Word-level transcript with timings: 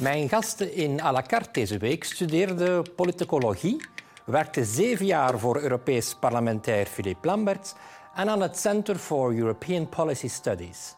Mijn 0.00 0.28
gasten 0.28 0.74
in 0.74 1.00
à 1.00 1.12
la 1.12 1.22
carte 1.22 1.50
deze 1.52 1.78
week 1.78 2.04
studeerde 2.04 2.82
politicologie, 2.96 3.84
werkte 4.24 4.64
zeven 4.64 5.06
jaar 5.06 5.38
voor 5.38 5.60
Europees 5.60 6.14
parlementair 6.14 6.86
Philippe 6.86 7.26
Lamberts 7.26 7.74
en 8.14 8.28
aan 8.28 8.40
het 8.40 8.58
Center 8.58 8.96
for 8.96 9.34
European 9.34 9.88
Policy 9.88 10.28
Studies. 10.28 10.94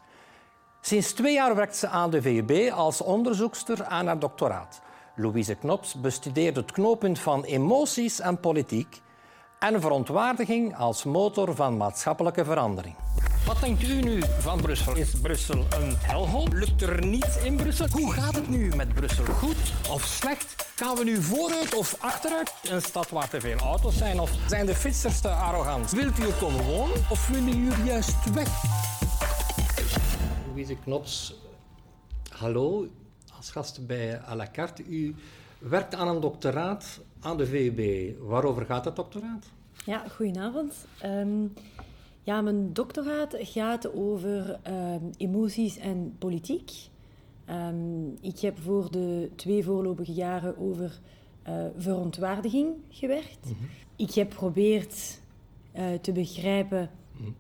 Sinds 0.81 1.13
twee 1.13 1.33
jaar 1.33 1.55
werkt 1.55 1.77
ze 1.77 1.89
aan 1.89 2.11
de 2.11 2.23
VUB 2.23 2.71
als 2.73 3.01
onderzoekster 3.01 3.85
aan 3.85 4.07
haar 4.07 4.19
doctoraat. 4.19 4.81
Louise 5.17 5.55
Knops 5.55 6.01
bestudeert 6.01 6.57
het 6.57 6.73
knooppunt 6.73 7.19
van 7.19 7.45
emoties 7.45 8.21
en 8.21 8.41
politiek 8.41 9.01
en 9.63 9.81
verontwaardiging 9.81 10.77
als 10.77 11.05
motor 11.05 11.55
van 11.55 11.77
maatschappelijke 11.77 12.45
verandering. 12.45 12.95
Wat 13.47 13.61
denkt 13.61 13.83
u 13.83 14.03
nu 14.03 14.23
van 14.39 14.61
Brussel? 14.61 14.97
Is 14.97 15.11
Brussel 15.21 15.59
een 15.59 15.97
helhol? 15.99 16.49
Lukt 16.53 16.83
er 16.83 17.07
niets 17.07 17.43
in 17.43 17.57
Brussel? 17.57 17.87
Hoe 17.91 18.13
gaat 18.13 18.35
het 18.35 18.49
nu 18.49 18.75
met 18.77 18.95
Brussel? 18.95 19.25
Goed 19.25 19.73
of 19.91 20.03
slecht? 20.03 20.67
Gaan 20.77 20.97
we 20.97 21.05
nu 21.05 21.23
vooruit 21.23 21.75
of 21.75 21.97
achteruit? 22.01 22.55
Een 22.71 22.81
stad 22.81 23.11
waar 23.11 23.29
te 23.29 23.41
veel 23.41 23.57
auto's 23.57 23.97
zijn? 23.97 24.21
Of 24.21 24.31
zijn 24.49 24.67
de 24.67 24.75
fietsers 24.75 25.21
te 25.21 25.29
arrogant? 25.29 25.91
Wilt 25.91 26.19
u 26.19 26.23
er 26.23 26.33
komen 26.33 26.65
wonen 26.65 26.97
of 27.11 27.29
willen 27.29 27.65
jullie 27.65 27.85
juist 27.85 28.33
weg? 28.35 28.63
Louise 30.49 30.77
Knops, 30.85 31.35
hallo. 32.29 32.87
Als 33.37 33.51
gast 33.51 33.87
bij 33.87 34.21
à 34.29 34.35
la 34.35 34.47
carte. 34.53 34.85
U 34.85 35.15
werkt 35.59 35.95
aan 35.95 36.09
een 36.09 36.21
doctoraat 36.21 37.01
aan 37.21 37.37
de 37.37 37.47
VUB. 37.47 38.13
Waarover 38.21 38.67
gaat 38.67 38.85
dat 38.85 38.97
doctoraat? 38.97 39.47
Ja, 39.87 40.09
goedenavond. 40.09 40.87
Um, 41.05 41.53
ja, 42.23 42.41
mijn 42.41 42.73
doctoraat 42.73 43.37
gaat 43.39 43.93
over 43.95 44.59
um, 44.69 45.11
emoties 45.17 45.77
en 45.77 46.15
politiek. 46.19 46.71
Um, 47.51 48.17
ik 48.21 48.39
heb 48.39 48.59
voor 48.59 48.91
de 48.91 49.31
twee 49.37 49.65
voorlopige 49.65 50.13
jaren 50.13 50.59
over 50.59 51.01
uh, 51.49 51.65
verontwaardiging 51.77 52.75
gewerkt. 52.89 53.47
Mm 53.47 53.57
-hmm. 53.59 53.69
Ik 53.97 54.15
heb 54.15 54.33
geprobeerd 54.33 55.21
uh, 55.77 55.93
te 56.01 56.13
begrijpen 56.13 56.91
mm 57.13 57.25
-hmm. 57.25 57.35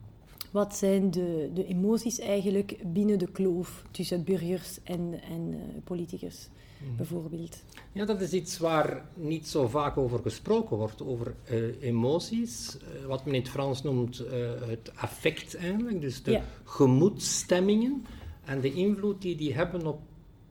wat 0.51 0.77
zijn 0.77 1.11
de, 1.11 1.51
de 1.55 1.67
emoties 1.67 2.19
eigenlijk 2.19 2.77
binnen 2.85 3.19
de 3.19 3.31
kloof 3.31 3.85
tussen 3.91 4.25
burgers 4.25 4.83
en, 4.83 5.21
en 5.31 5.53
uh, 5.53 5.61
politicus. 5.85 6.49
Mm. 6.49 6.61
Bijvoorbeeld. 6.97 7.63
Ja, 7.93 8.05
dat 8.05 8.21
is 8.21 8.33
iets 8.33 8.59
waar 8.59 9.05
niet 9.15 9.49
zo 9.49 9.69
vaak 9.69 9.97
over 9.97 10.19
gesproken 10.19 10.77
wordt, 10.77 11.03
over 11.03 11.35
uh, 11.51 11.83
emoties. 11.83 12.77
Uh, 12.77 13.07
wat 13.07 13.25
men 13.25 13.35
in 13.35 13.41
het 13.41 13.51
Frans 13.51 13.83
noemt 13.83 14.21
uh, 14.21 14.29
het 14.67 14.93
affect 14.95 15.57
eigenlijk, 15.57 16.01
dus 16.01 16.23
de 16.23 16.31
ja. 16.31 16.45
gemoedstemmingen 16.65 18.05
en 18.45 18.61
de 18.61 18.73
invloed 18.73 19.23
die 19.23 19.37
die 19.37 19.55
hebben 19.55 19.87
op 19.87 20.01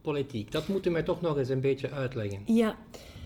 politiek. 0.01 0.51
Dat 0.51 0.67
moet 0.67 0.85
u 0.85 0.89
mij 0.89 1.03
toch 1.03 1.21
nog 1.21 1.37
eens 1.37 1.49
een 1.49 1.61
beetje 1.61 1.89
uitleggen. 1.89 2.41
Ja, 2.45 2.77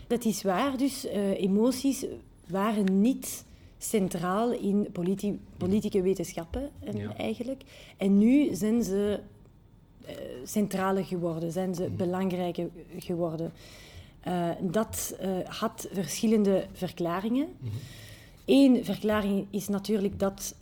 dat 0.08 0.26
is 0.26 0.44
waar. 0.44 0.78
Dus 0.78 1.06
emoties 1.38 2.06
waren 2.48 3.02
niet 3.02 3.46
centraal 3.78 4.52
in 4.52 4.88
politi 4.92 5.40
politieke 5.58 6.02
wetenschappen 6.02 6.70
ja. 6.94 7.16
eigenlijk. 7.18 7.62
En 7.98 8.18
nu 8.18 8.56
zijn 8.56 8.84
ze 8.84 9.20
centrale 10.44 11.04
geworden, 11.04 11.52
zijn 11.52 11.76
ze 11.76 11.90
belangrijker 11.90 12.70
geworden. 12.98 13.54
Uh, 14.28 14.50
dat 14.62 15.16
uh, 15.22 15.38
had 15.44 15.88
verschillende 15.92 16.66
verklaringen. 16.72 17.48
Mm 17.60 17.70
-hmm. 17.70 17.80
Eén 18.46 18.86
verklaring 18.86 19.48
is 19.50 19.68
natuurlijk 19.68 20.20
dat 20.20 20.56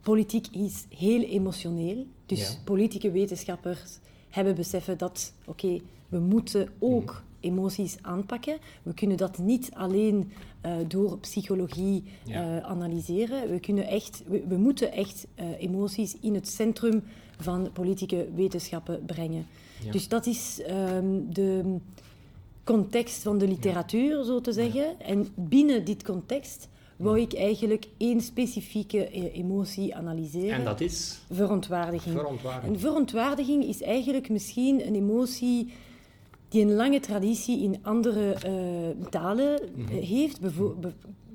politiek 0.00 0.46
is 0.46 0.86
heel 0.88 1.22
emotioneel. 1.22 2.06
Dus 2.26 2.48
ja. 2.48 2.58
politieke 2.64 3.10
wetenschappers 3.10 3.98
hebben 4.28 4.54
beseffen 4.54 4.98
dat, 4.98 5.32
oké, 5.44 5.66
okay, 5.66 5.82
we 6.08 6.18
moeten 6.18 6.68
ook 6.78 7.10
mm 7.10 7.16
-hmm. 7.16 7.24
emoties 7.40 7.96
aanpakken. 8.00 8.58
We 8.82 8.94
kunnen 8.94 9.16
dat 9.16 9.38
niet 9.38 9.70
alleen 9.74 10.32
uh, 10.66 10.72
door 10.88 11.18
psychologie 11.18 12.04
ja. 12.24 12.56
uh, 12.56 12.64
analyseren. 12.64 13.50
We, 13.50 13.60
kunnen 13.60 13.86
echt, 13.86 14.22
we, 14.26 14.44
we 14.48 14.56
moeten 14.56 14.92
echt 14.92 15.26
uh, 15.36 15.44
emoties 15.58 16.16
in 16.20 16.34
het 16.34 16.48
centrum 16.48 17.02
van 17.38 17.70
politieke 17.72 18.28
wetenschappen 18.34 19.04
brengen. 19.06 19.46
Ja. 19.84 19.92
Dus 19.92 20.08
dat 20.08 20.26
is 20.26 20.60
um, 20.70 21.32
de 21.32 21.76
context 22.64 23.22
van 23.22 23.38
de 23.38 23.48
literatuur, 23.48 24.18
ja. 24.18 24.24
zo 24.24 24.40
te 24.40 24.52
zeggen. 24.52 25.00
En 25.00 25.28
binnen 25.34 25.84
dit 25.84 26.02
context 26.02 26.68
wou 26.96 27.20
ik 27.20 27.34
eigenlijk 27.34 27.86
één 27.96 28.20
specifieke 28.20 29.10
emotie 29.32 29.94
analyseren. 29.94 30.50
En 30.50 30.64
dat 30.64 30.80
is? 30.80 31.18
Verontwaardiging. 31.30 32.16
Verontwaardiging. 32.16 32.74
En 32.74 32.80
verontwaardiging 32.80 33.64
is 33.64 33.82
eigenlijk 33.82 34.28
misschien 34.28 34.86
een 34.86 34.94
emotie 34.94 35.72
die 36.50 36.62
een 36.62 36.74
lange 36.74 37.00
traditie 37.00 37.62
in 37.62 37.78
andere 37.82 38.36
uh, 38.46 39.06
talen 39.10 39.60
mm 39.74 39.86
-hmm. 39.86 39.98
heeft, 39.98 40.40
Bevo 40.40 40.76
be 40.80 40.92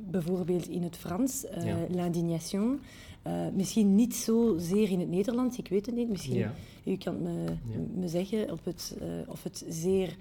bijvoorbeeld 0.09 0.67
in 0.67 0.83
het 0.83 0.97
Frans, 0.97 1.45
uh, 1.45 1.65
ja. 1.65 1.77
l'indignation. 1.89 2.79
Uh, 3.27 3.33
misschien 3.53 3.95
niet 3.95 4.15
zozeer 4.15 4.89
in 4.89 4.99
het 4.99 5.09
Nederlands, 5.09 5.57
ik 5.57 5.67
weet 5.67 5.85
het 5.85 5.95
niet. 5.95 6.09
Misschien 6.09 6.35
ja. 6.35 6.53
u 6.83 6.97
kan 6.97 7.21
me, 7.21 7.43
ja. 7.43 7.77
me 7.95 8.07
zeggen 8.07 8.51
of 8.51 8.59
het, 8.63 8.97
of 9.27 9.43
het 9.43 9.65
zeer 9.69 10.15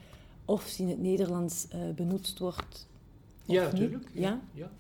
of 0.45 0.79
in 0.79 0.89
het 0.89 1.03
Nederlands 1.03 1.67
benutzt 1.95 2.39
wordt. 2.39 2.87
Ja, 3.45 3.63
natuurlijk. 3.63 4.09
Ja. 4.13 4.41
ja. 4.55 4.71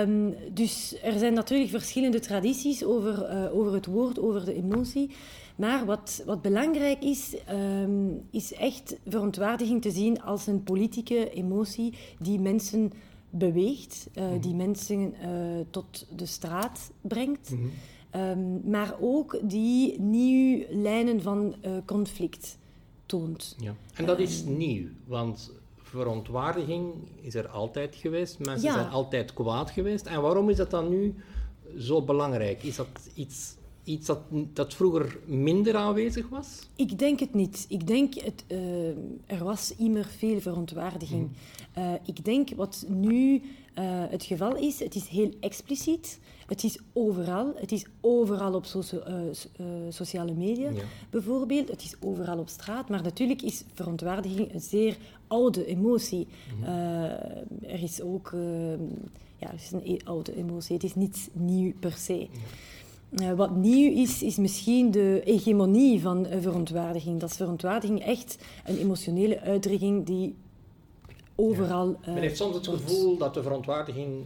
Um, 0.00 0.34
dus 0.52 0.96
er 1.02 1.18
zijn 1.18 1.32
natuurlijk 1.32 1.70
verschillende 1.70 2.20
tradities 2.20 2.84
over, 2.84 3.50
over 3.52 3.72
het 3.74 3.86
woord, 3.86 4.18
over 4.18 4.44
de 4.44 4.54
emotie. 4.54 5.10
Maar 5.56 5.84
wat, 5.84 6.22
wat 6.26 6.42
belangrijk 6.42 7.02
is, 7.02 7.36
um, 7.50 8.22
is 8.30 8.52
echt 8.52 8.96
verontwaardiging 9.06 9.82
te 9.82 9.90
zien 9.90 10.22
als 10.22 10.46
een 10.46 10.62
politieke 10.62 11.30
emotie 11.30 11.94
die 12.18 12.40
mensen 12.40 12.92
beweegt, 13.30 14.08
uh, 14.14 14.22
mm-hmm. 14.22 14.40
die 14.40 14.54
mensen 14.54 15.14
uh, 15.22 15.30
tot 15.70 16.06
de 16.16 16.26
straat 16.26 16.90
brengt. 17.00 17.50
Mm-hmm. 17.50 17.70
Um, 18.16 18.70
maar 18.70 18.94
ook 19.00 19.38
die 19.42 20.00
nieuwe 20.00 20.66
lijnen 20.70 21.22
van 21.22 21.54
uh, 21.62 21.72
conflict 21.84 22.58
toont. 23.06 23.56
Ja. 23.58 23.74
En 23.94 24.06
dat 24.06 24.18
is 24.18 24.42
um, 24.42 24.56
nieuw, 24.56 24.88
want 25.04 25.52
verontwaardiging 25.76 26.92
is 27.20 27.34
er 27.34 27.48
altijd 27.48 27.94
geweest. 27.94 28.38
Mensen 28.38 28.68
ja. 28.68 28.74
zijn 28.74 28.88
altijd 28.88 29.32
kwaad 29.32 29.70
geweest. 29.70 30.06
En 30.06 30.22
waarom 30.22 30.50
is 30.50 30.56
dat 30.56 30.70
dan 30.70 30.88
nu 30.88 31.14
zo 31.78 32.02
belangrijk? 32.02 32.62
Is 32.62 32.76
dat 32.76 32.88
iets 33.14 33.54
iets 33.86 34.06
dat, 34.06 34.20
dat 34.52 34.74
vroeger 34.74 35.18
minder 35.24 35.76
aanwezig 35.76 36.28
was? 36.28 36.68
Ik 36.76 36.98
denk 36.98 37.20
het 37.20 37.34
niet. 37.34 37.66
Ik 37.68 37.86
denk, 37.86 38.14
het, 38.14 38.44
uh, 38.48 38.88
er 39.26 39.44
was 39.44 39.74
immer 39.76 40.04
veel 40.04 40.40
verontwaardiging. 40.40 41.22
Mm. 41.22 41.82
Uh, 41.82 41.92
ik 42.04 42.24
denk 42.24 42.48
wat 42.54 42.84
nu 42.88 43.34
uh, 43.34 43.40
het 44.08 44.24
geval 44.24 44.56
is, 44.56 44.78
het 44.78 44.94
is 44.94 45.08
heel 45.08 45.30
expliciet. 45.40 46.18
Het 46.46 46.64
is 46.64 46.78
overal. 46.92 47.52
Het 47.56 47.72
is 47.72 47.84
overal 48.00 48.54
op 48.54 48.64
socia 48.64 49.32
sociale 49.88 50.32
media, 50.32 50.70
ja. 50.70 50.82
bijvoorbeeld. 51.10 51.68
Het 51.68 51.82
is 51.82 51.94
overal 52.00 52.38
op 52.38 52.48
straat. 52.48 52.88
Maar 52.88 53.02
natuurlijk 53.02 53.42
is 53.42 53.64
verontwaardiging 53.74 54.54
een 54.54 54.60
zeer 54.60 54.96
oude 55.26 55.66
emotie. 55.66 56.26
Mm. 56.56 56.64
er 57.62 57.82
is 57.82 58.02
ook 58.02 58.34
ja, 59.38 59.50
het 59.50 59.60
is 59.60 59.70
een 59.72 59.82
e-, 59.84 60.04
oude 60.04 60.36
emotie. 60.36 60.74
Het 60.74 60.84
is 60.84 60.94
niet 60.94 61.28
nieuw 61.32 61.72
per 61.80 61.92
se. 61.92 62.18
Ja. 62.18 62.28
Uh, 63.10 63.32
wat 63.32 63.56
nieuw 63.56 63.92
is, 63.92 64.22
is 64.22 64.36
misschien 64.36 64.90
de 64.90 65.20
hegemonie 65.24 66.00
van 66.00 66.26
uh, 66.26 66.40
verontwaardiging. 66.40 67.20
Dat 67.20 67.30
is 67.30 67.36
verontwaardiging 67.36 68.02
echt 68.02 68.38
een 68.64 68.78
emotionele 68.78 69.40
uitdrukking 69.40 70.06
die 70.06 70.34
overal. 71.34 71.88
Ja. 71.88 71.96
Men 72.06 72.14
uh, 72.14 72.20
heeft 72.20 72.36
soms 72.36 72.54
het 72.54 72.66
wordt. 72.66 72.82
gevoel 72.82 73.16
dat 73.16 73.34
de 73.34 73.42
verontwaardiging. 73.42 74.24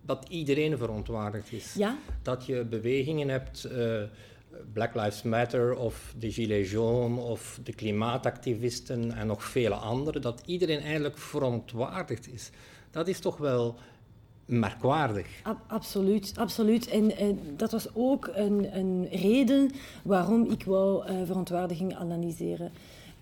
dat 0.00 0.26
iedereen 0.28 0.78
verontwaardigd 0.78 1.52
is. 1.52 1.74
Ja? 1.74 1.98
Dat 2.22 2.46
je 2.46 2.64
bewegingen 2.64 3.28
hebt. 3.28 3.68
Black 4.72 4.94
Lives 4.94 5.22
Matter 5.22 5.76
of 5.76 6.14
de 6.18 6.32
Gilets 6.32 6.70
jaunes 6.70 7.24
of 7.24 7.60
de 7.64 7.72
klimaatactivisten 7.72 9.12
en 9.12 9.26
nog 9.26 9.44
vele 9.44 9.74
anderen, 9.74 10.22
dat 10.22 10.42
iedereen 10.46 10.80
eigenlijk 10.80 11.18
verontwaardigd 11.18 12.32
is. 12.32 12.50
Dat 12.90 13.08
is 13.08 13.18
toch 13.18 13.36
wel 13.36 13.78
merkwaardig. 14.46 15.26
Ab 15.42 15.58
absoluut, 15.66 16.32
absoluut. 16.36 16.88
En, 16.88 17.16
en, 17.16 17.38
dat 17.56 17.72
was 17.72 17.88
ook 17.94 18.30
een, 18.34 18.76
een 18.76 19.08
reden 19.10 19.70
waarom 20.02 20.50
ik 20.50 20.64
wou 20.64 21.10
uh, 21.10 21.16
verontwaardiging 21.24 21.94
analyseren. 21.94 22.72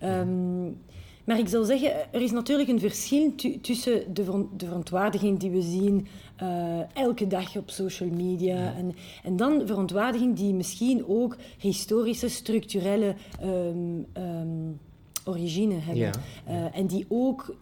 Um, 0.03 0.77
maar 1.23 1.39
ik 1.39 1.47
zal 1.47 1.63
zeggen, 1.63 2.13
er 2.13 2.21
is 2.21 2.31
natuurlijk 2.31 2.69
een 2.69 2.79
verschil 2.79 3.35
tussen 3.61 4.13
de, 4.13 4.23
ver 4.23 4.45
de, 4.57 4.65
verontwaardiging 4.65 5.39
die 5.39 5.49
we 5.49 5.61
zien 5.61 6.07
uh, 6.41 6.95
elke 6.95 7.27
dag 7.27 7.55
op 7.55 7.69
social 7.69 8.09
media 8.09 8.55
ja. 8.55 8.73
en, 8.73 8.95
en 9.23 9.35
dan 9.35 9.61
verontwaardiging 9.65 10.35
die 10.35 10.53
misschien 10.53 11.07
ook 11.07 11.37
historische, 11.57 12.29
structurele 12.29 13.15
um, 13.43 14.05
um, 14.17 14.79
origine 15.25 15.75
hebben. 15.75 16.03
Ja. 16.03 16.11
Uh, 16.49 16.77
en 16.77 16.87
die 16.87 17.05
ook 17.09 17.55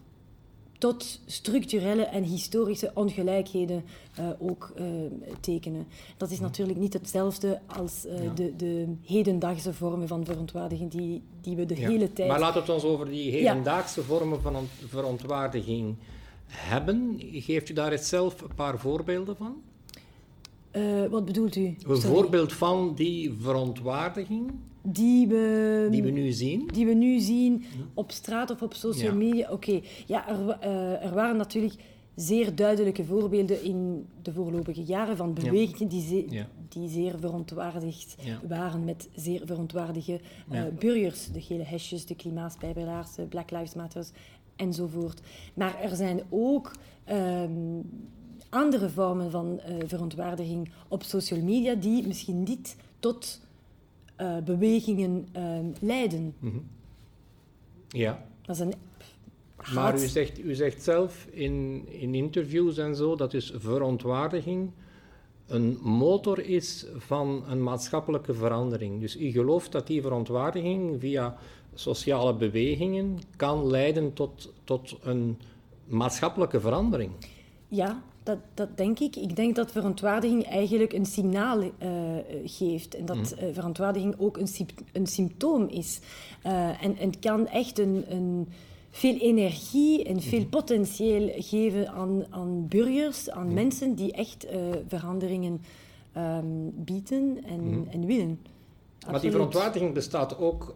tot 0.81 1.19
structurele 1.25 2.03
en 2.03 2.23
historische 2.23 2.91
ongelijkheden 2.93 3.83
uh, 4.19 4.25
ook 4.39 4.73
uh, 4.79 4.85
tekenen. 5.39 5.87
Dat 6.17 6.31
is 6.31 6.39
natuurlijk 6.39 6.79
niet 6.79 6.93
hetzelfde 6.93 7.59
als 7.65 8.05
uh, 8.05 8.23
ja. 8.23 8.33
de, 8.33 8.55
de, 8.55 8.93
hedendaagse 9.03 9.73
vormen 9.73 10.07
van 10.07 10.25
verontwaardiging 10.25 10.91
die, 10.91 11.21
die 11.41 11.55
we 11.55 11.65
de 11.65 11.79
ja. 11.79 11.87
hele 11.87 12.13
tijd... 12.13 12.27
Maar 12.27 12.39
laten 12.39 12.53
we 12.53 12.71
het 12.71 12.83
ons 12.83 12.93
over 12.93 13.09
die 13.09 13.31
hedendaagse 13.31 14.03
vormen 14.03 14.41
van 14.41 14.67
verontwaardiging 14.87 15.95
hebben. 16.47 17.15
Geeft 17.19 17.69
u 17.69 17.73
daar 17.73 17.91
eens 17.91 18.09
zelf 18.09 18.41
een 18.41 18.55
paar 18.55 18.79
voorbeelden 18.79 19.35
van? 19.35 19.55
wat 21.09 21.25
bedoelt 21.25 21.55
u? 21.55 21.75
Een 21.87 22.01
voorbeeld 22.01 22.53
van 22.53 22.93
die 22.95 23.33
verontwaardiging? 23.39 24.51
Die 24.81 25.27
we, 25.27 25.87
die 25.91 26.03
we 26.03 26.09
nu 26.09 26.31
zien? 26.31 26.69
Die 26.73 26.85
we 26.85 26.93
nu 26.93 27.19
zien 27.19 27.63
op 27.93 28.11
straat 28.11 28.51
of 28.51 28.61
op 28.61 28.73
social 28.73 29.15
media. 29.15 29.51
Oké, 29.51 29.81
ja, 30.05 30.29
er, 30.29 30.57
uh, 30.63 31.05
er, 31.05 31.13
waren 31.13 31.37
natuurlijk 31.37 31.73
zeer 32.15 32.55
duidelijke 32.55 33.05
voorbeelden 33.05 33.63
in 33.63 34.05
de 34.21 34.33
voorlopige 34.33 34.83
jaren 34.83 35.17
van 35.17 35.33
bewegingen 35.33 35.87
die, 35.87 36.01
ze, 36.01 36.45
die 36.69 36.89
zeer 36.89 37.15
verontwaardigd 37.19 38.15
waren 38.47 38.83
met 38.83 39.09
zeer 39.15 39.41
verontwaardige 39.45 40.19
uh, 40.51 40.63
burgers. 40.79 41.27
De 41.27 41.41
gele 41.41 41.63
hesjes, 41.63 42.05
de 42.05 42.15
klimaatspijbelaars, 42.15 43.15
de 43.15 43.23
Black 43.23 43.51
Lives 43.51 43.73
Matter 43.73 44.07
enzovoort. 44.55 45.21
Maar 45.53 45.81
er 45.81 45.95
zijn 45.95 46.21
ook... 46.29 46.71
Um, 47.11 47.89
andere 48.51 48.89
vormen 48.89 49.31
van 49.31 49.59
uh, 49.69 49.75
verontwaardiging 49.85 50.69
op 50.87 51.03
social 51.03 51.41
media 51.41 51.75
die 51.75 52.07
misschien 52.07 52.43
niet 52.43 52.75
tot 52.99 53.41
uh, 54.21 54.37
bewegingen 54.37 55.27
uh, 55.37 55.59
leiden. 55.79 56.33
Mm 56.39 56.51
-hmm. 56.51 56.67
Ja. 57.87 58.25
Dat 58.41 58.55
is 58.55 58.61
een 58.61 58.73
maar 59.73 60.01
u 60.01 60.07
zegt, 60.07 60.39
u 60.39 60.55
zegt 60.55 60.83
zelf 60.83 61.27
in, 61.31 61.85
in 61.87 62.15
interviews 62.15 62.77
en 62.77 62.95
zo 62.95 63.15
dat 63.15 63.31
dus 63.31 63.53
verontwaardiging 63.55 64.71
een 65.47 65.77
motor 65.81 66.39
is 66.39 66.85
van 66.97 67.43
een 67.47 67.63
maatschappelijke 67.63 68.33
verandering. 68.33 68.99
Dus 68.99 69.17
u 69.17 69.31
gelooft 69.31 69.71
dat 69.71 69.87
die 69.87 70.01
verontwaardiging 70.01 70.99
via 70.99 71.37
sociale 71.73 72.33
bewegingen 72.35 73.19
kan 73.35 73.67
leiden 73.67 74.13
tot, 74.13 74.53
tot 74.63 74.97
een 75.01 75.37
maatschappelijke 75.85 76.59
verandering. 76.59 77.11
Ja, 77.67 78.03
dat, 78.31 78.39
dat 78.53 78.77
denk 78.77 78.99
ik. 78.99 79.15
Ik 79.15 79.35
denk 79.35 79.55
dat 79.55 79.71
verontwaardiging 79.71 80.45
eigenlijk 80.45 80.93
een 80.93 81.05
signaal 81.05 81.63
uh, 81.63 81.69
geeft. 82.45 82.95
En 82.95 83.05
dat 83.05 83.17
uh, 83.37 83.53
verontwaardiging 83.53 84.15
ook 84.17 84.37
een, 84.37 84.47
een 84.91 85.07
symptoom 85.07 85.67
is. 85.67 85.99
Uh, 86.45 86.83
en, 86.83 86.97
en 86.97 87.19
kan 87.19 87.47
echt 87.47 87.79
een, 87.79 88.03
een 88.07 88.47
veel 88.89 89.17
energie 89.17 90.03
en 90.03 90.21
veel 90.21 90.45
potentieel 90.45 91.31
geven 91.35 91.89
aan, 91.89 92.25
aan 92.29 92.67
burgers, 92.67 93.29
aan 93.29 93.53
mensen 93.53 93.95
die 93.95 94.11
echt 94.11 94.47
veranderingen 94.87 95.61
um, 96.17 96.71
bieden 96.75 97.43
en, 97.45 97.61
mm. 97.61 97.87
en 97.89 98.05
willen. 98.05 98.39
Absoluut. 98.39 99.11
Maar 99.11 99.21
die 99.21 99.31
verontwaardiging 99.31 99.93
bestaat 99.93 100.37
ook 100.37 100.75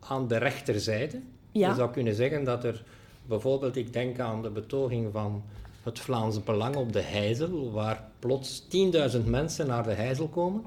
aan 0.00 0.28
de 0.28 0.36
rechterzijde. 0.36 1.20
Ja. 1.52 1.68
Je 1.68 1.74
zou 1.74 1.90
kunnen 1.90 2.14
zeggen 2.14 2.44
dat 2.44 2.64
er 2.64 2.84
bijvoorbeeld, 3.26 3.76
ik 3.76 3.92
denk 3.92 4.18
aan 4.18 4.42
de 4.42 4.50
betoging 4.50 5.12
van 5.12 5.42
het 5.90 6.00
Vlaams 6.00 6.42
Belang 6.42 6.76
op 6.76 6.92
de 6.92 7.00
Heizel, 7.00 7.70
waar 7.72 8.08
plots 8.18 8.62
10.000 8.62 9.24
mensen 9.24 9.66
naar 9.66 9.82
de 9.82 9.92
Heizel 9.92 10.28
komen, 10.28 10.64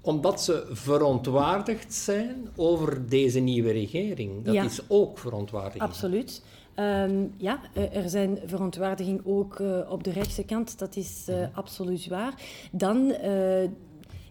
omdat 0.00 0.42
ze 0.42 0.66
verontwaardigd 0.70 1.94
zijn 1.94 2.48
over 2.56 3.08
deze 3.08 3.40
nieuwe 3.40 3.72
regering. 3.72 4.44
Dat 4.44 4.54
is 4.54 4.80
ook 4.88 5.18
verontwaardiging. 5.18 5.82
Absoluut. 5.82 6.42
Um, 6.76 7.32
ja, 7.36 7.60
eh, 7.72 7.96
er 7.96 8.08
zijn 8.08 8.38
verontwaardiging 8.46 9.20
ook 9.24 9.58
uh, 9.58 9.78
op 9.88 10.04
de 10.04 10.10
rechtse 10.10 10.44
kant, 10.44 10.78
dat 10.78 10.96
is 10.96 11.26
uh, 11.28 11.36
mm. 11.36 11.48
absoluut 11.52 12.06
waar. 12.06 12.34
Dan, 12.72 13.14
uh, 13.24 13.62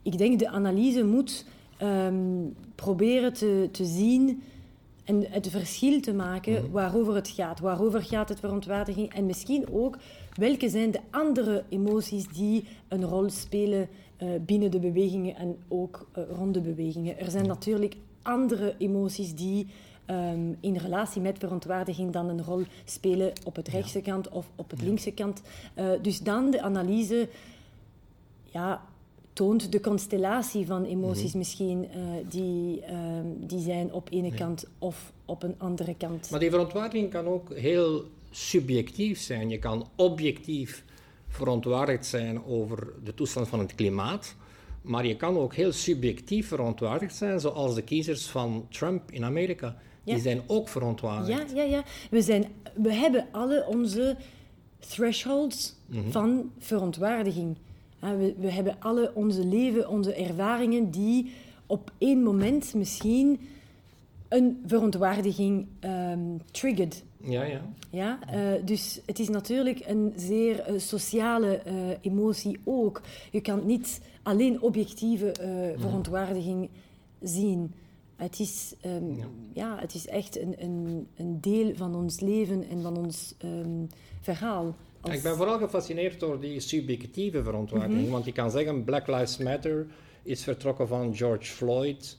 ik 0.02 0.18
denk 0.18 0.40
de 0.40 0.50
analyse 0.50 1.04
moet 1.04 1.46
um, 1.82 2.56
proberen 2.76 3.34
te, 3.34 3.70
te 3.72 3.86
zien 3.86 4.44
en 5.06 5.26
het 5.30 5.50
verschil 5.50 6.00
te 6.00 6.14
maken 6.14 6.54
mhm. 6.54 6.72
waarover 6.72 7.16
het 7.16 7.28
gaat. 7.28 7.60
Waarover 7.60 8.04
gaat 8.04 8.30
het 8.30 8.40
verontwaardiging? 8.40 9.14
En 9.14 9.26
misschien 9.26 9.66
ook 9.72 9.98
welke 10.34 10.70
zijn 10.70 10.92
de 10.92 11.00
andere 11.10 11.64
emoties 11.70 12.28
die 12.28 12.66
een 12.88 13.04
rol 13.04 13.30
spelen 13.30 13.88
uh, 14.18 14.30
binnen 14.42 14.72
de 14.72 14.80
bewegingen 14.80 15.36
en 15.36 15.58
ook 15.68 16.08
uh, 16.18 16.24
rond 16.30 16.54
de 16.54 16.62
bewegingen. 16.62 17.20
Er 17.20 17.32
zijn 17.32 17.48
natuurlijk 17.48 17.96
andere 18.22 18.76
emoties 18.78 19.36
die 19.36 19.68
um, 20.10 20.58
in 20.60 20.76
relatie 20.78 21.22
met 21.22 21.38
verontwaardiging 21.38 22.12
dan 22.12 22.30
een 22.30 22.44
rol 22.44 22.64
spelen 22.86 23.34
op 23.44 23.56
het 23.56 23.68
rechtse 23.68 24.02
kant 24.02 24.30
of 24.30 24.50
op 24.56 24.70
het 24.70 24.82
linkse 24.82 25.12
kant. 25.12 25.42
Uh, 25.76 25.90
dus 26.02 26.20
dan 26.20 26.52
de 26.52 26.62
analyse. 26.62 27.30
Ja, 28.44 28.82
toont 29.36 29.72
de 29.72 29.80
constellatie 29.80 30.66
van 30.66 30.84
emoties 30.84 31.30
mhm. 31.30 31.38
misschien 31.38 31.88
uh, 31.96 32.02
die, 32.30 32.82
uh, 32.82 32.88
die 33.48 33.60
zijn 33.60 33.94
op 33.94 34.08
ene 34.12 34.34
kant 34.34 34.66
of 34.80 35.12
op 35.26 35.44
een 35.44 35.56
andere 35.58 35.96
kant. 35.98 36.30
Maar 36.30 36.40
die 36.40 36.50
verontwaardiging 36.50 37.12
kan 37.12 37.26
ook 37.26 37.54
heel 37.54 38.04
subjectief 38.32 39.20
zijn. 39.20 39.50
Je 39.50 39.60
kan 39.60 39.88
objectief 39.96 40.84
verontwaardigd 41.28 42.06
zijn 42.06 42.46
over 42.46 42.94
de 43.04 43.14
toestand 43.14 43.48
van 43.48 43.60
het 43.60 43.76
klimaat. 43.76 44.36
Maar 44.82 45.06
je 45.06 45.16
kan 45.16 45.38
ook 45.38 45.54
heel 45.54 45.72
subjectief 45.72 46.48
verontwaardigd 46.48 47.16
zijn, 47.16 47.40
zoals 47.40 47.76
de 47.76 47.82
kiezers 47.82 48.26
van 48.28 48.68
Trump 48.70 49.12
in 49.12 49.24
Amerika. 49.24 49.78
Die 50.04 50.20
zijn 50.20 50.42
ook 50.48 50.70
verontwaardigd. 50.70 51.52
Ja, 51.52 51.64
ja, 51.64 51.70
ja. 51.70 51.84
We, 52.10 52.22
zijn, 52.22 52.46
we 52.76 52.94
hebben 52.94 53.28
alle 53.32 53.66
onze 53.68 54.18
thresholds 54.80 55.76
mhm. 55.86 56.10
van 56.10 56.52
verontwaardiging. 56.60 57.58
We, 58.00 58.36
we 58.38 58.52
hebben 58.52 58.76
alle 58.80 59.12
onze 59.14 59.46
leven, 59.46 59.90
onze 59.90 60.14
ervaringen 60.14 60.92
die 60.92 61.32
op 61.66 61.92
één 61.98 62.24
moment 62.24 62.74
misschien 62.74 63.40
een 64.30 64.64
verontwaardiging 64.66 65.68
um, 65.82 66.42
triggered. 66.52 67.04
Ja, 67.18 67.44
ja. 67.44 67.62
ja 67.90 68.20
uh, 68.34 68.66
dus 68.66 69.02
het 69.06 69.20
is 69.20 69.30
natuurlijk 69.30 69.82
een 69.86 70.14
zeer 70.16 70.72
uh, 70.72 70.80
sociale 70.80 71.62
uh, 71.68 71.74
emotie 72.02 72.60
ook. 72.64 73.02
Je 73.32 73.42
kan 73.42 73.66
niet 73.66 74.02
alleen 74.24 74.62
objectieve 74.62 75.32
verontwaardiging 75.78 76.70
zien. 77.22 77.74
Het 78.16 78.40
is, 78.40 78.74
um, 78.86 79.16
ja. 79.16 79.26
ja. 79.54 79.78
het 79.80 79.94
is 79.94 80.08
echt 80.08 80.40
een, 80.40 80.56
een, 80.58 81.08
een, 81.16 81.42
deel 81.42 81.76
van 81.76 81.96
ons 81.96 82.20
leven 82.20 82.70
en 82.70 82.82
van 82.82 82.98
ons 82.98 83.36
um, 83.44 83.88
verhaal. 84.22 84.76
Ik 85.12 85.22
ben 85.22 85.36
vooral 85.36 85.58
gefascineerd 85.58 86.20
door 86.20 86.40
die 86.40 86.60
subjectieve 86.60 87.44
verontwaardiging. 87.44 88.02
Mhm. 88.02 88.12
Want 88.12 88.26
je 88.26 88.32
kan 88.32 88.52
zeggen, 88.52 88.84
Black 88.84 89.08
Lives 89.08 89.38
Matter 89.38 89.88
is 90.26 90.44
vertrokken 90.44 90.88
van 90.88 91.16
George 91.16 91.46
Floyd. 91.46 92.18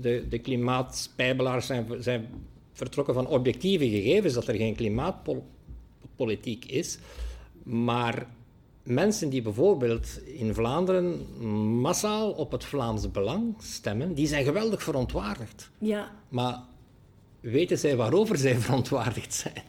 De, 0.00 0.26
de 0.28 0.38
klimaatspijbelaars 0.38 1.66
zijn, 1.66 1.86
zijn 1.98 2.28
vertrokken 2.72 3.14
van 3.14 3.26
objectieve 3.26 3.88
gegevens 3.88 4.34
dat 4.34 4.48
er 4.48 4.54
geen 4.54 4.74
klimaatpolitiek 4.74 6.64
is. 6.64 6.98
Maar 7.62 8.26
mensen 8.82 9.28
die 9.28 9.42
bijvoorbeeld 9.42 10.20
in 10.24 10.54
Vlaanderen 10.54 11.26
massaal 11.80 12.30
op 12.30 12.52
het 12.52 12.64
Vlaams 12.64 13.10
Belang 13.10 13.54
stemmen, 13.58 14.14
die 14.14 14.26
zijn 14.26 14.44
geweldig 14.44 14.82
verontwaardigd. 14.82 15.70
Ja. 15.78 16.12
Maar 16.28 16.58
weten 17.40 17.78
zij 17.78 17.96
waarover 17.96 18.38
zij 18.38 18.54
verontwaardigd 18.60 19.34
zijn? 19.34 19.62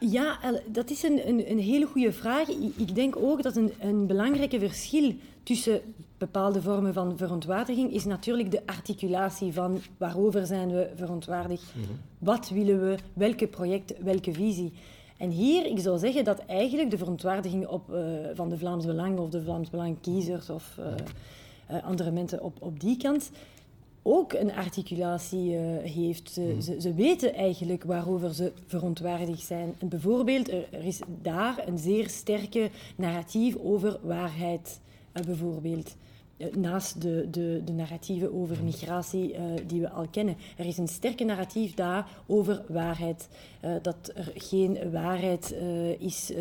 Ja, 0.00 0.38
dat 0.66 0.90
is 0.90 1.02
een, 1.02 1.28
een, 1.28 1.50
een 1.50 1.58
hele 1.58 1.86
goede 1.86 2.12
vraag. 2.12 2.48
Ik 2.76 2.94
denk 2.94 3.16
ook 3.16 3.42
dat 3.42 3.56
een, 3.56 3.72
een 3.78 4.06
belangrijke 4.06 4.58
verschil 4.58 5.14
tussen 5.42 5.82
bepaalde 6.20 6.62
vormen 6.62 6.92
van 6.92 7.16
verontwaardiging 7.16 7.92
is 7.92 8.04
natuurlijk 8.04 8.50
de 8.50 8.66
articulatie 8.66 9.52
van 9.52 9.80
waarover 9.96 10.46
zijn 10.46 10.68
we 10.68 10.90
verontwaardigd, 10.94 11.74
mm 11.76 11.82
wat 12.18 12.48
willen 12.48 12.80
we, 12.80 12.96
welke 13.12 13.46
project, 13.46 13.94
welke 14.02 14.32
visie. 14.32 14.72
En 15.16 15.30
hier, 15.30 15.66
ik 15.66 15.78
zou 15.78 15.98
zeggen 15.98 16.24
dat 16.24 16.38
eigenlijk 16.46 16.90
de 16.90 16.98
verontwaardiging 16.98 17.66
op, 17.66 17.90
uh, 17.90 17.98
van 18.34 18.48
de 18.48 18.58
Vlaams 18.58 18.86
Belang 18.86 19.18
of 19.18 19.28
de 19.30 19.42
Vlaams 19.42 19.70
Belang 19.70 19.96
kiezers 20.00 20.50
of 20.50 20.76
uh, 20.78 20.86
uh, 21.70 21.84
andere 21.84 22.10
mensen 22.10 22.42
op, 22.42 22.56
op 22.58 22.80
die 22.80 22.96
kant 22.96 23.30
ook 24.02 24.32
een 24.32 24.52
articulatie 24.52 25.56
heeft. 25.82 26.30
Ze, 26.30 26.40
hmm. 26.40 26.60
ze, 26.60 26.80
ze, 26.80 26.94
weten 26.94 27.34
eigenlijk 27.34 27.84
waarover 27.84 28.34
ze 28.34 28.52
verontwaardigd 28.66 29.46
zijn. 29.46 29.74
En 29.78 29.88
bijvoorbeeld, 29.88 30.50
er, 30.50 30.64
er, 30.70 30.84
is 30.84 31.00
daar 31.22 31.62
een 31.66 31.78
zeer 31.78 32.08
sterke 32.08 32.70
narratief 32.96 33.56
over 33.56 33.98
waarheid, 34.02 34.80
bijvoorbeeld. 35.12 35.96
naast 36.56 37.00
de, 37.00 37.28
de, 37.30 37.62
de 37.64 37.72
narratieven 37.72 38.34
over 38.34 38.56
mhm. 38.56 38.64
migratie 38.64 39.32
uh, 39.32 39.40
die 39.66 39.80
we 39.80 39.90
al 39.90 40.06
kennen. 40.10 40.36
Er 40.56 40.66
is 40.66 40.78
een 40.78 40.88
sterke 40.88 41.24
narratief 41.24 41.74
daar 41.74 42.08
over 42.26 42.62
waarheid. 42.68 43.28
Uh, 43.64 43.74
dat 43.82 44.12
er 44.14 44.32
geen 44.34 44.90
waarheid 44.90 45.54
uh, 45.62 46.00
is. 46.00 46.32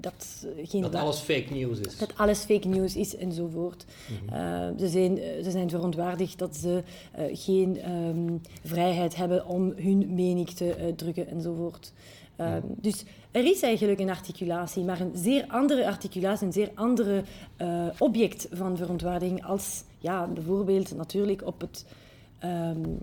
dat 0.00 0.46
geen 0.64 0.82
dat 0.82 0.94
alles 0.94 1.18
fake 1.18 1.52
news 1.52 1.78
is. 1.78 1.98
Dat 1.98 2.16
alles 2.16 2.38
fake 2.38 2.68
news 2.68 2.96
is 2.96 3.16
enzovoort. 3.16 3.84
Mm 4.08 4.28
-hmm. 4.28 4.78
ze, 4.78 4.88
zijn, 4.88 5.16
ze 5.16 5.50
zijn 5.50 5.70
verontwaardigd 5.70 6.38
dat 6.38 6.56
ze 6.56 6.82
geen 7.32 7.90
um, 7.90 8.40
vrijheid 8.64 9.16
hebben 9.16 9.46
om 9.46 9.72
hun 9.76 10.14
mening 10.14 10.50
te 10.50 10.92
drukken 10.96 11.28
enzovoort. 11.28 11.92
Um, 12.40 12.62
dus 12.76 13.04
er 13.30 13.44
is 13.44 13.62
eigenlijk 13.62 14.00
een 14.00 14.10
articulatie, 14.10 14.84
maar 14.84 15.00
een 15.00 15.12
zeer 15.14 15.44
andere 15.48 15.86
articulatie, 15.86 16.46
een 16.46 16.52
zeer 16.52 16.70
andere 16.74 17.22
uh, 17.62 17.86
object 17.98 18.48
van 18.52 18.76
verontwaardiging 18.76 19.44
als 19.44 19.84
ja, 19.98 20.26
bijvoorbeeld 20.26 20.96
natuurlijk 20.96 21.46
op 21.46 21.60
het, 21.60 21.86
um, 22.44 22.98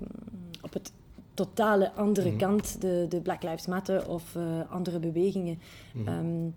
op 0.61 0.73
het 0.73 0.91
totale 1.33 1.91
andere 1.91 2.31
mm 2.31 2.37
kant, 2.37 2.81
de, 2.81 3.05
de 3.09 3.21
Black 3.21 3.43
Lives 3.43 3.67
Matter 3.67 4.09
of 4.09 4.35
uh, 4.35 4.43
andere 4.69 4.99
bewegingen. 4.99 5.59
Mm 5.93 6.07
um, 6.07 6.55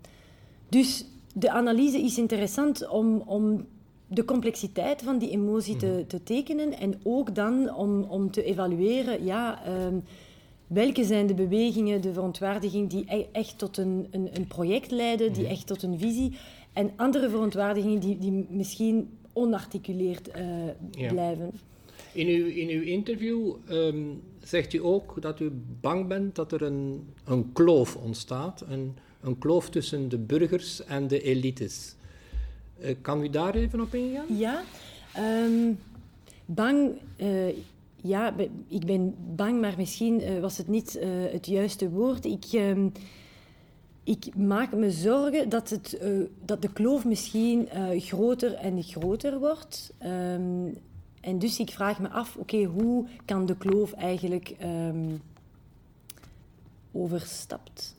dus 0.69 1.05
de 1.33 1.51
analyse 1.51 2.01
is 2.01 2.17
interessant 2.17 2.87
om, 2.87 3.23
om 3.25 3.65
de 4.07 4.25
complexiteit 4.25 5.01
van 5.01 5.17
die 5.17 5.29
emotie 5.29 5.75
te, 5.75 5.85
mhm. 5.85 6.07
te 6.07 6.23
tekenen 6.23 6.79
en 6.79 6.99
ook 7.03 7.35
dan 7.35 7.75
om, 7.75 8.03
om 8.03 8.31
te 8.31 8.43
evalueren, 8.43 9.25
ja, 9.25 9.61
welke 10.69 11.03
zijn 11.03 11.27
de 11.27 11.33
bewegingen, 11.33 12.01
de 12.01 12.13
verontwaardiging 12.13 12.89
die 12.89 13.03
e-, 13.07 13.25
echt 13.31 13.57
tot 13.57 13.77
een, 13.77 14.07
een, 14.11 14.29
een 14.33 14.47
project 14.47 14.91
leiden, 14.91 15.33
die 15.33 15.43
mhm. 15.43 15.51
echt 15.51 15.67
tot 15.67 15.83
een 15.83 15.99
visie, 15.99 16.37
en 16.73 16.91
andere 16.95 17.29
verontwaardigingen 17.29 17.99
die, 17.99 18.17
die 18.17 18.45
misschien 18.49 19.09
onarticuleerd 19.33 20.29
uh, 20.37 21.07
blijven. 21.07 21.51
In 22.11 22.27
uw, 22.27 22.45
in 22.45 22.69
uw 22.69 22.81
interview 22.81 23.55
um, 23.69 24.21
zegt 24.43 24.73
u 24.73 24.83
ook 24.83 25.21
dat 25.21 25.39
u 25.39 25.51
bang 25.81 26.07
bent 26.07 26.35
dat 26.35 26.51
er 26.51 26.61
een, 26.61 27.07
een 27.25 27.51
kloof 27.53 27.95
ontstaat, 27.95 28.63
een, 28.69 28.95
een 29.21 29.37
kloof 29.37 29.69
tussen 29.69 30.09
de 30.09 30.17
burgers 30.17 30.83
en 30.85 31.07
de 31.07 31.21
elites. 31.21 31.95
Uh, 32.81 32.95
kan 33.01 33.23
u 33.23 33.29
daar 33.29 33.55
even 33.55 33.81
op 33.81 33.95
ingaan? 33.95 34.37
Ja, 34.37 34.63
um, 35.17 35.79
bang. 36.45 36.91
Uh, 37.17 37.47
ja, 38.01 38.33
ik 38.67 38.85
ben 38.85 39.15
bang, 39.35 39.61
maar 39.61 39.73
misschien 39.77 40.21
uh, 40.21 40.39
was 40.39 40.57
het 40.57 40.67
niet 40.67 40.99
uh, 41.01 41.31
het 41.31 41.45
juiste 41.45 41.89
woord. 41.89 42.25
Ik, 42.25 42.53
uh, 42.53 42.85
ik 44.03 44.35
maak 44.35 44.73
me 44.73 44.91
zorgen 44.91 45.49
dat, 45.49 45.69
het, 45.69 45.99
uh, 46.03 46.25
dat 46.45 46.61
de 46.61 46.73
kloof 46.73 47.05
misschien 47.05 47.69
groter 47.97 48.53
en 48.53 48.83
groter 48.83 49.39
wordt. 49.39 49.93
Um, 50.03 50.77
en 51.21 51.39
dus 51.39 51.59
ik 51.59 51.69
vraag 51.69 51.99
me 51.99 52.09
af, 52.09 52.35
oké, 52.35 52.63
hoe 52.63 53.05
kan 53.25 53.45
de 53.45 53.57
kloof 53.57 53.91
eigenlijk 53.93 54.55
um, 54.63 55.21
overstapt? 56.91 57.95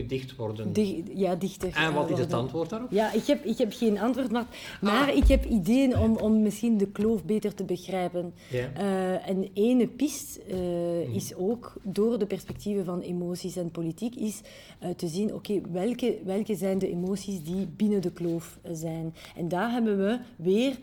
Gedicht 0.00 0.36
worden. 0.36 0.72
ja, 1.14 1.34
dichter. 1.34 1.74
En 1.74 1.94
wat 1.94 2.10
is 2.10 2.18
het 2.18 2.32
antwoord 2.32 2.70
daarop? 2.70 2.90
Ja, 2.90 3.12
ik 3.12 3.26
heb, 3.26 3.44
ik 3.44 3.58
heb 3.58 3.72
geen 3.72 3.98
antwoord, 3.98 4.30
maar, 4.30 4.46
maar 4.80 5.10
ah. 5.10 5.16
ik 5.16 5.28
heb 5.28 5.44
ideeën 5.44 5.98
om, 5.98 6.16
om 6.16 6.42
misschien 6.42 6.78
de 6.78 6.86
kloof 6.86 7.24
beter 7.24 7.54
te 7.54 7.64
begrijpen. 7.64 8.32
Ja. 8.50 8.70
Uh, 8.78 9.28
en 9.28 9.50
ene 9.54 9.86
pist 9.86 10.40
uh, 10.50 10.56
mm. 10.56 11.14
is 11.14 11.34
ook, 11.34 11.72
door 11.82 12.18
de 12.18 12.26
perspectieven 12.26 12.84
van 12.84 13.00
emoties 13.00 13.56
en 13.56 13.70
politiek, 13.70 14.14
is 14.14 14.40
uh, 14.82 14.90
te 14.90 15.08
zien, 15.08 15.34
oké, 15.34 15.52
okay, 15.52 15.70
welke, 15.72 16.18
welke 16.24 16.54
zijn 16.54 16.78
de 16.78 16.90
emoties 16.90 17.42
die 17.42 17.66
binnen 17.76 18.02
de 18.02 18.12
kloof 18.12 18.58
zijn. 18.72 19.14
En 19.36 19.48
daar 19.48 19.70
hebben 19.70 19.98
we 19.98 20.18
weer 20.36 20.78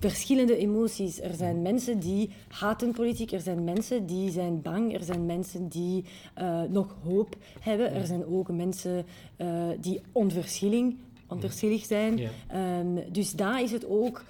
verschillende 0.00 0.56
emoties. 0.56 1.20
Er 1.20 1.34
zijn 1.34 1.62
mensen 1.62 1.98
die 1.98 2.30
haten 2.48 2.92
politiek, 2.92 3.32
er 3.32 3.40
zijn 3.40 3.64
mensen 3.64 4.06
die 4.06 4.30
zijn 4.30 4.62
bang, 4.62 4.94
er 4.94 5.04
zijn 5.04 5.26
mensen 5.26 5.68
die 5.68 6.04
uh, 6.38 6.62
nog 6.62 6.96
hoop 7.02 7.36
hebben, 7.60 7.92
er 7.92 8.06
zijn 8.06 8.26
ook 8.26 8.52
mensen 8.52 9.04
uh, 9.36 9.68
die 9.80 10.00
onverschilling, 10.12 10.96
onverschillig 11.28 11.84
zijn. 11.84 12.16
Ja. 12.16 12.30
Um, 12.78 13.12
dus 13.12 13.32
daar 13.32 13.62
is 13.62 13.72
het 13.72 13.86
ook 13.86 14.24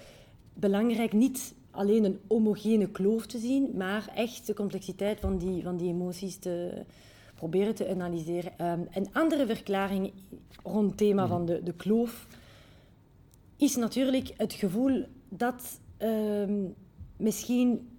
belangrijk 0.53 1.13
niet 1.13 1.53
alleen 1.71 2.03
een 2.03 2.19
homogene 2.27 2.87
kloof 2.89 3.25
te 3.25 3.37
zien, 3.37 3.69
maar 3.75 4.11
echt 4.15 4.47
de 4.47 4.53
complexiteit 4.53 5.19
van 5.19 5.37
die, 5.37 5.63
van 5.63 5.77
die 5.77 5.89
emoties 5.89 6.37
te 6.37 6.83
proberen 7.35 7.75
te 7.75 7.89
analyseren. 7.89 8.51
Um, 8.61 8.87
een 8.93 9.07
andere 9.13 9.45
verklaring 9.45 10.11
rond 10.63 10.87
het 10.87 10.97
thema 10.97 11.27
van 11.27 11.45
de, 11.45 11.63
de 11.63 11.73
kloof 11.73 12.27
is 13.57 13.75
natuurlijk 13.75 14.33
het 14.37 14.53
gevoel 14.53 15.05
dat 15.33 15.79
uh, 16.01 16.43
misschien 17.17 17.89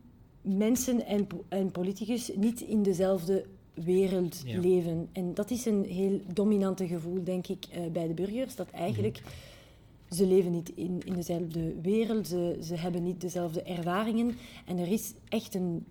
mensen 0.40 1.06
en, 1.06 1.26
en 1.48 1.70
politicus 1.70 2.30
niet 2.36 2.60
in 2.60 2.82
dezelfde 2.82 3.44
wereld 3.74 4.42
ja. 4.44 4.60
leven. 4.60 5.08
En 5.12 5.34
dat 5.34 5.50
is 5.50 5.64
een 5.64 5.84
heel 5.84 6.20
dominante 6.32 6.86
gevoel, 6.86 7.24
denk 7.24 7.46
ik, 7.46 7.66
uh, 7.76 7.86
bij 7.92 8.06
de 8.06 8.14
burgers. 8.14 8.56
Dat 8.56 8.70
eigenlijk 8.70 9.22
mm. 9.24 10.16
ze 10.16 10.26
leven 10.26 10.50
niet 10.50 10.72
in, 10.74 11.00
in 11.04 11.14
dezelfde 11.14 11.80
wereld, 11.82 12.28
ze, 12.28 12.58
ze 12.62 12.74
hebben 12.74 13.02
niet 13.02 13.20
dezelfde 13.20 13.62
ervaringen. 13.62 14.36
En 14.66 14.78
er 14.78 14.92
is 14.92 15.12
echt 15.28 15.54
een 15.54 15.84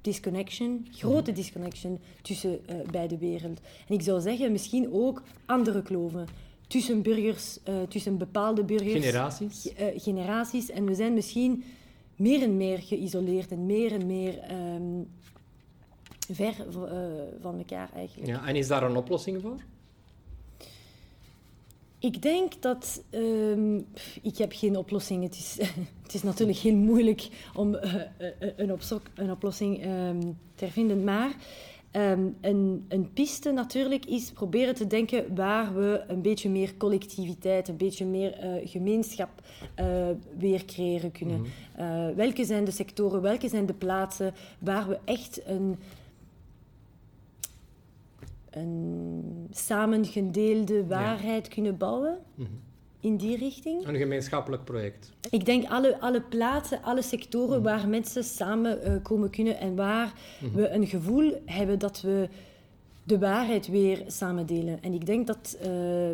disconnection, 0.00 0.86
grote 0.90 1.30
mhm. 1.30 1.40
disconnection 1.40 1.98
tussen 2.22 2.60
uh, 2.70 2.76
beide 2.90 3.18
wereld. 3.18 3.60
En 3.88 3.94
ik 3.94 4.02
zou 4.02 4.20
zeggen, 4.20 4.52
misschien 4.52 4.92
ook 4.92 5.22
andere 5.46 5.82
kloven 5.82 6.26
tussen 6.68 7.02
burgers, 7.02 7.58
uh, 7.68 7.82
tussen 7.88 8.18
bepaalde 8.18 8.64
burgers. 8.64 9.04
Generaties? 9.04 9.66
Uh, 9.66 9.86
generaties. 9.96 10.70
En 10.70 10.84
we 10.84 10.94
zijn 10.94 11.14
misschien 11.14 11.64
meer 12.16 12.42
en 12.42 12.56
meer 12.56 12.78
geïsoleerd 12.78 13.50
en 13.50 13.66
meer 13.66 13.92
en 13.92 14.06
meer 14.06 14.38
um, 14.74 15.08
ver 16.30 16.54
uh, 16.74 16.82
van 17.40 17.58
elkaar 17.58 17.90
eigenlijk. 17.94 18.30
Ja, 18.30 18.46
en 18.46 18.56
is 18.56 18.66
daar 18.66 18.82
een 18.82 18.96
oplossing 18.96 19.42
voor? 19.42 19.56
Ik 21.98 22.22
denk 22.22 22.62
dat... 22.62 23.02
Um, 23.10 23.86
ik 24.22 24.38
heb 24.38 24.52
geen 24.52 24.76
oplossing. 24.76 25.22
Het 25.22 25.34
is, 25.34 25.56
het 26.02 26.14
is 26.14 26.22
natuurlijk 26.22 26.58
heel 26.58 26.76
moeilijk 26.76 27.28
om 27.54 27.74
een, 28.56 28.72
een, 29.16 29.30
oplossing 29.30 29.84
um, 29.86 30.38
te 30.54 30.70
vinden. 30.70 31.04
Maar 31.04 31.36
Um, 31.92 32.36
een, 32.40 32.84
een, 32.88 33.12
piste 33.12 33.52
natuurlijk 33.52 34.06
is 34.06 34.30
proberen 34.30 34.74
te 34.74 34.86
denken 34.86 35.34
waar 35.34 35.74
we 35.74 36.04
een 36.08 36.22
beetje 36.22 36.50
meer 36.50 36.76
collectiviteit, 36.76 37.68
een 37.68 37.76
beetje 37.76 38.06
meer 38.06 38.44
uh, 38.44 38.68
gemeenschap 38.68 39.28
uh, 39.80 40.06
weer 40.38 40.64
creëren 40.64 41.12
kunnen. 41.12 41.38
Mm 41.38 41.46
uh, 41.80 42.08
welke 42.14 42.44
zijn 42.44 42.64
de 42.64 42.70
sectoren, 42.70 43.22
welke 43.22 43.48
zijn 43.48 43.66
de 43.66 43.74
plaatsen 43.74 44.34
waar 44.58 44.88
we 44.88 44.98
echt 45.04 45.46
een, 45.46 45.78
een 48.50 49.46
samengedeelde 49.50 50.86
waarheid 50.86 51.46
ja. 51.46 51.52
kunnen 51.52 51.76
bouwen? 51.76 52.18
Mm 52.34 52.44
-hmm 52.44 52.67
in 53.00 53.16
die 53.16 53.36
richting. 53.36 53.86
Een 53.86 53.96
gemeenschappelijk 53.96 54.64
project. 54.64 55.12
Ik 55.30 55.44
denk 55.44 55.68
alle, 55.68 56.00
alle 56.00 56.20
plaatsen, 56.20 56.82
alle 56.82 57.02
sectoren 57.02 57.60
mhm. 57.60 57.62
waar 57.62 57.88
mensen 57.88 58.24
samen 58.24 58.78
uh, 58.84 58.92
komen 59.02 59.30
kunnen 59.30 59.58
en 59.58 59.76
waar 59.76 60.12
mhm. 60.40 60.54
we 60.54 60.68
een 60.68 60.86
gevoel 60.86 61.42
hebben 61.44 61.78
dat 61.78 62.00
we 62.00 62.28
de 63.04 63.18
waarheid 63.18 63.68
weer 63.68 64.04
samen 64.06 64.46
delen. 64.46 64.82
En 64.82 64.92
ik 64.92 65.06
denk 65.06 65.26
dat 65.26 65.58
uh, 65.64 66.08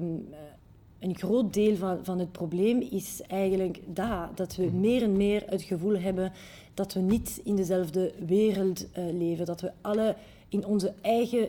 een 0.99 1.17
groot 1.17 1.55
deel 1.55 1.77
van, 1.77 1.99
van 2.03 2.19
het 2.19 2.33
probleem 2.33 2.81
is 2.81 3.21
eigenlijk 3.27 3.81
dat, 3.87 4.37
dat 4.37 4.57
we 4.57 4.65
mhm. 4.65 4.81
meer 4.81 5.03
en 5.03 5.17
meer 5.17 5.43
het 5.47 5.63
gevoel 5.63 5.99
hebben 5.99 6.33
dat 6.75 6.93
we 6.93 7.01
niet 7.01 7.41
in 7.45 7.57
dezelfde 7.57 8.13
wereld 8.27 8.87
uh, 8.99 9.05
leven, 9.13 9.47
dat 9.47 9.61
we 9.61 9.71
alle 9.81 10.17
in 10.49 10.67
onze 10.67 10.93
eigen 11.01 11.49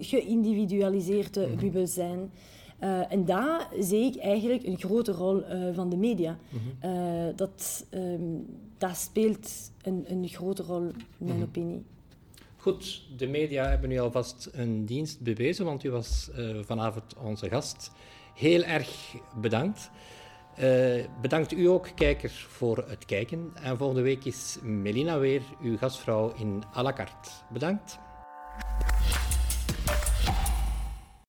geïndividualiseerde 0.00 1.48
bubbel 1.60 1.86
zijn. 1.86 2.30
Uh, 2.80 3.12
en 3.12 3.24
daar 3.24 3.68
zie 3.78 4.04
ik 4.04 4.16
eigenlijk 4.16 4.66
een 4.66 4.78
grote 4.78 5.12
rol 5.12 5.42
uh, 5.42 5.74
van 5.74 5.90
de 5.90 5.96
media. 5.96 6.38
Mm 6.48 6.60
-hmm. 6.80 6.90
uh, 6.90 7.36
dat, 7.36 7.86
um, 7.90 8.46
dat 8.78 8.96
speelt 8.96 9.50
een, 9.82 10.04
een 10.08 10.28
grote 10.28 10.62
rol, 10.62 10.80
in 10.82 10.94
mijn 11.16 11.30
mm 11.30 11.30
-hmm. 11.30 11.42
opinie. 11.42 11.84
Goed, 12.56 13.02
de 13.16 13.26
media 13.26 13.68
hebben 13.68 13.88
nu 13.88 13.98
alvast 13.98 14.48
een 14.52 14.84
dienst 14.84 15.20
bewezen, 15.20 15.64
want 15.64 15.84
u 15.84 15.90
was 15.90 16.30
vanavond 16.60 17.14
onze 17.24 17.48
gast. 17.48 17.90
Heel 18.34 18.62
erg 18.62 19.14
bedankt. 19.40 19.90
bedankt 21.20 21.52
u 21.52 21.64
ook, 21.66 21.88
kijkers, 21.94 22.44
voor 22.44 22.84
het 22.88 23.04
kijken. 23.04 23.52
En 23.54 23.78
volgende 23.78 24.02
week 24.02 24.24
is 24.24 24.58
Melina 24.62 25.18
weer 25.18 25.42
uw 25.62 25.76
gastvrouw 25.76 26.32
in 26.36 26.62
à 26.76 26.82
la 26.82 26.92
carte. 26.92 27.30
Bedankt. 27.52 27.98